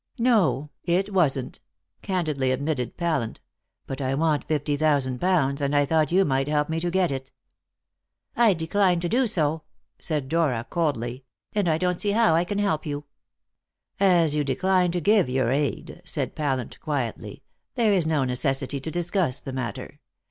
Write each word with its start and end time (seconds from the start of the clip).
"No, 0.17 0.71
it 0.83 1.13
wasn't," 1.13 1.59
candidly 2.01 2.51
admitted 2.51 2.97
Pallant; 2.97 3.39
"but 3.85 4.01
I 4.01 4.15
want 4.15 4.45
fifty 4.45 4.75
thousand 4.75 5.19
pounds, 5.21 5.61
and 5.61 5.75
I 5.75 5.85
thought 5.85 6.11
you 6.11 6.25
might 6.25 6.47
help 6.47 6.69
me 6.69 6.79
to 6.79 6.89
get 6.89 7.11
it." 7.11 7.29
"I 8.35 8.55
decline 8.55 8.99
to 9.01 9.07
do 9.07 9.27
so," 9.27 9.61
said 9.99 10.27
Dora 10.27 10.65
coldly; 10.67 11.23
"and 11.53 11.69
I 11.69 11.77
don't 11.77 12.01
see 12.01 12.13
how 12.13 12.33
I 12.33 12.45
can 12.45 12.57
help 12.57 12.83
you." 12.83 13.03
"As 13.99 14.33
you 14.33 14.43
decline 14.43 14.89
to 14.93 15.01
give 15.01 15.29
your 15.29 15.51
aid," 15.51 16.01
said 16.03 16.33
Pallant 16.33 16.79
quietly, 16.79 17.43
"there 17.75 17.93
is 17.93 18.07
no 18.07 18.23
necessity 18.23 18.79
to 18.79 18.89
discuss 18.89 19.39
the 19.39 19.53
matter. 19.53 19.99